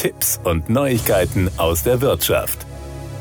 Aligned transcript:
Tipps 0.00 0.40
und 0.44 0.70
Neuigkeiten 0.70 1.50
aus 1.58 1.82
der 1.82 2.00
Wirtschaft. 2.00 2.64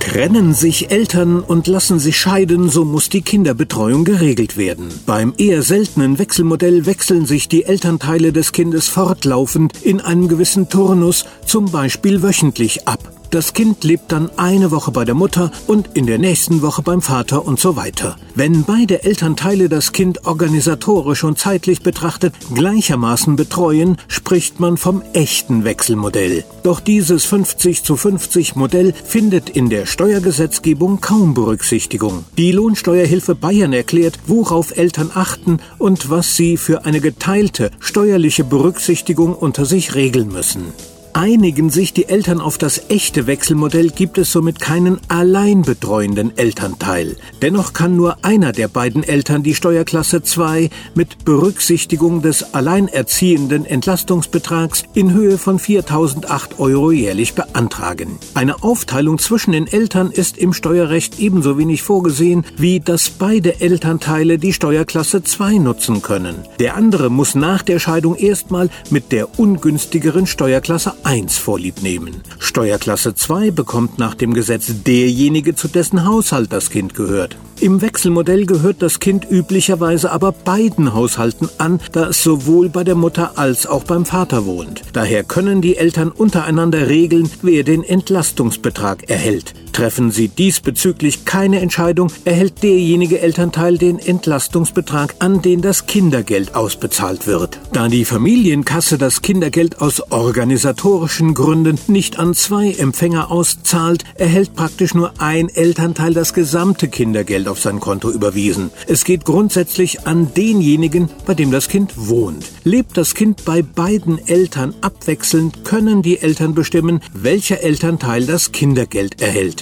Trennen 0.00 0.54
sich 0.54 0.90
Eltern 0.90 1.40
und 1.40 1.66
lassen 1.66 1.98
sich 1.98 2.16
scheiden, 2.16 2.70
so 2.70 2.86
muss 2.86 3.10
die 3.10 3.20
Kinderbetreuung 3.20 4.06
geregelt 4.06 4.56
werden. 4.56 4.88
Beim 5.04 5.34
eher 5.36 5.62
seltenen 5.62 6.18
Wechselmodell 6.18 6.86
wechseln 6.86 7.26
sich 7.26 7.46
die 7.46 7.64
Elternteile 7.64 8.32
des 8.32 8.52
Kindes 8.52 8.88
fortlaufend 8.88 9.82
in 9.82 10.00
einem 10.00 10.28
gewissen 10.28 10.70
Turnus, 10.70 11.26
zum 11.44 11.66
Beispiel 11.70 12.22
wöchentlich, 12.22 12.88
ab. 12.88 13.11
Das 13.32 13.54
Kind 13.54 13.82
lebt 13.82 14.12
dann 14.12 14.30
eine 14.36 14.70
Woche 14.72 14.90
bei 14.90 15.06
der 15.06 15.14
Mutter 15.14 15.50
und 15.66 15.88
in 15.94 16.04
der 16.04 16.18
nächsten 16.18 16.60
Woche 16.60 16.82
beim 16.82 17.00
Vater 17.00 17.46
und 17.46 17.58
so 17.58 17.76
weiter. 17.76 18.16
Wenn 18.34 18.64
beide 18.64 19.04
Elternteile 19.04 19.70
das 19.70 19.92
Kind 19.92 20.26
organisatorisch 20.26 21.24
und 21.24 21.38
zeitlich 21.38 21.80
betrachtet 21.80 22.34
gleichermaßen 22.54 23.34
betreuen, 23.36 23.96
spricht 24.06 24.60
man 24.60 24.76
vom 24.76 25.00
echten 25.14 25.64
Wechselmodell. 25.64 26.44
Doch 26.62 26.80
dieses 26.80 27.24
50 27.24 27.82
zu 27.82 27.96
50 27.96 28.54
Modell 28.54 28.92
findet 29.02 29.48
in 29.48 29.70
der 29.70 29.86
Steuergesetzgebung 29.86 31.00
kaum 31.00 31.32
Berücksichtigung. 31.32 32.26
Die 32.36 32.52
Lohnsteuerhilfe 32.52 33.34
Bayern 33.34 33.72
erklärt, 33.72 34.18
worauf 34.26 34.76
Eltern 34.76 35.10
achten 35.14 35.58
und 35.78 36.10
was 36.10 36.36
sie 36.36 36.58
für 36.58 36.84
eine 36.84 37.00
geteilte 37.00 37.70
steuerliche 37.80 38.44
Berücksichtigung 38.44 39.34
unter 39.34 39.64
sich 39.64 39.94
regeln 39.94 40.28
müssen. 40.28 40.74
Einigen 41.14 41.68
sich 41.68 41.92
die 41.92 42.08
Eltern 42.08 42.40
auf 42.40 42.56
das 42.56 42.88
echte 42.88 43.26
Wechselmodell, 43.26 43.90
gibt 43.90 44.16
es 44.16 44.32
somit 44.32 44.60
keinen 44.60 44.98
allein 45.08 45.60
betreuenden 45.60 46.36
Elternteil. 46.38 47.16
Dennoch 47.42 47.74
kann 47.74 47.96
nur 47.96 48.24
einer 48.24 48.52
der 48.52 48.68
beiden 48.68 49.02
Eltern 49.02 49.42
die 49.42 49.54
Steuerklasse 49.54 50.22
2 50.22 50.70
mit 50.94 51.26
Berücksichtigung 51.26 52.22
des 52.22 52.54
alleinerziehenden 52.54 53.66
Entlastungsbetrags 53.66 54.84
in 54.94 55.12
Höhe 55.12 55.36
von 55.36 55.58
4.008 55.58 56.58
Euro 56.58 56.90
jährlich 56.92 57.34
beantragen. 57.34 58.18
Eine 58.32 58.62
Aufteilung 58.62 59.18
zwischen 59.18 59.52
den 59.52 59.66
Eltern 59.66 60.10
ist 60.10 60.38
im 60.38 60.54
Steuerrecht 60.54 61.18
ebenso 61.18 61.58
wenig 61.58 61.82
vorgesehen, 61.82 62.46
wie 62.56 62.80
dass 62.80 63.10
beide 63.10 63.60
Elternteile 63.60 64.38
die 64.38 64.54
Steuerklasse 64.54 65.22
2 65.22 65.58
nutzen 65.58 66.00
können. 66.00 66.36
Der 66.58 66.74
andere 66.74 67.10
muss 67.10 67.34
nach 67.34 67.60
der 67.60 67.80
Scheidung 67.80 68.16
erstmal 68.16 68.70
mit 68.88 69.12
der 69.12 69.38
ungünstigeren 69.38 70.26
Steuerklasse 70.26 70.94
1 71.04 71.38
vorlieb 71.38 71.82
nehmen. 71.82 72.22
Steuerklasse 72.38 73.14
2 73.14 73.50
bekommt 73.50 73.98
nach 73.98 74.14
dem 74.14 74.34
Gesetz 74.34 74.72
derjenige, 74.84 75.54
zu 75.54 75.68
dessen 75.68 76.04
Haushalt 76.04 76.52
das 76.52 76.70
Kind 76.70 76.94
gehört. 76.94 77.36
Im 77.60 77.80
Wechselmodell 77.80 78.46
gehört 78.46 78.82
das 78.82 78.98
Kind 78.98 79.30
üblicherweise 79.30 80.10
aber 80.10 80.32
beiden 80.32 80.94
Haushalten 80.94 81.48
an, 81.58 81.80
da 81.92 82.08
es 82.08 82.22
sowohl 82.22 82.68
bei 82.68 82.82
der 82.82 82.96
Mutter 82.96 83.38
als 83.38 83.66
auch 83.66 83.84
beim 83.84 84.04
Vater 84.04 84.46
wohnt. 84.46 84.82
Daher 84.92 85.22
können 85.22 85.62
die 85.62 85.76
Eltern 85.76 86.10
untereinander 86.10 86.88
regeln, 86.88 87.30
wer 87.42 87.62
den 87.62 87.84
Entlastungsbetrag 87.84 89.08
erhält. 89.08 89.54
Treffen 89.72 90.10
sie 90.10 90.28
diesbezüglich 90.28 91.24
keine 91.24 91.60
Entscheidung, 91.60 92.12
erhält 92.24 92.62
derjenige 92.62 93.20
Elternteil 93.20 93.78
den 93.78 93.98
Entlastungsbetrag, 93.98 95.14
an 95.18 95.42
den 95.42 95.62
das 95.62 95.86
Kindergeld 95.86 96.54
ausbezahlt 96.54 97.26
wird. 97.26 97.58
Da 97.72 97.88
die 97.88 98.04
Familienkasse 98.04 98.98
das 98.98 99.22
Kindergeld 99.22 99.80
aus 99.80 100.12
organisatorischen 100.12 101.34
Gründen 101.34 101.78
nicht 101.88 102.18
an 102.18 102.34
zwei 102.34 102.72
Empfänger 102.72 103.30
auszahlt, 103.30 104.04
erhält 104.14 104.54
praktisch 104.54 104.94
nur 104.94 105.14
ein 105.18 105.48
Elternteil 105.48 106.12
das 106.12 106.34
gesamte 106.34 106.88
Kindergeld 106.88 107.48
auf 107.48 107.60
sein 107.60 107.80
Konto 107.80 108.10
überwiesen. 108.10 108.70
Es 108.86 109.04
geht 109.04 109.24
grundsätzlich 109.24 110.06
an 110.06 110.34
denjenigen, 110.34 111.08
bei 111.26 111.34
dem 111.34 111.50
das 111.50 111.68
Kind 111.68 111.92
wohnt. 111.96 112.44
Lebt 112.64 112.96
das 112.96 113.14
Kind 113.14 113.44
bei 113.44 113.62
beiden 113.62 114.26
Eltern 114.28 114.74
abwechselnd, 114.80 115.64
können 115.64 116.02
die 116.02 116.18
Eltern 116.18 116.54
bestimmen, 116.54 117.00
welcher 117.14 117.62
Elternteil 117.62 118.26
das 118.26 118.52
Kindergeld 118.52 119.20
erhält. 119.22 119.61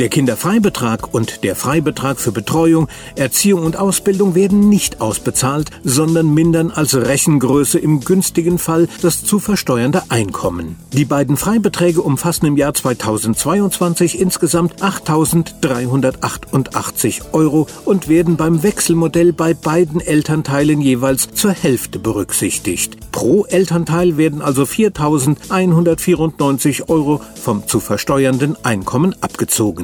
Der 0.00 0.08
Kinderfreibetrag 0.08 1.14
und 1.14 1.44
der 1.44 1.54
Freibetrag 1.54 2.18
für 2.18 2.32
Betreuung, 2.32 2.88
Erziehung 3.14 3.62
und 3.62 3.76
Ausbildung 3.76 4.34
werden 4.34 4.68
nicht 4.68 5.00
ausbezahlt, 5.00 5.70
sondern 5.84 6.34
mindern 6.34 6.72
als 6.72 6.96
Rechengröße 6.96 7.78
im 7.78 8.00
günstigen 8.00 8.58
Fall 8.58 8.88
das 9.02 9.24
zu 9.24 9.38
versteuernde 9.38 10.02
Einkommen. 10.08 10.74
Die 10.92 11.04
beiden 11.04 11.36
Freibeträge 11.36 12.02
umfassen 12.02 12.46
im 12.46 12.56
Jahr 12.56 12.74
2022 12.74 14.20
insgesamt 14.20 14.82
8.388 14.82 17.32
Euro 17.32 17.68
und 17.84 18.08
werden 18.08 18.36
beim 18.36 18.64
Wechselmodell 18.64 19.32
bei 19.32 19.54
beiden 19.54 20.00
Elternteilen 20.00 20.80
jeweils 20.80 21.28
zur 21.34 21.52
Hälfte 21.52 22.00
berücksichtigt. 22.00 23.12
Pro 23.12 23.44
Elternteil 23.44 24.16
werden 24.16 24.42
also 24.42 24.64
4.194 24.64 26.88
Euro 26.88 27.20
vom 27.40 27.68
zu 27.68 27.78
versteuernden 27.78 28.56
Einkommen 28.64 29.14
abgezogen. 29.20 29.83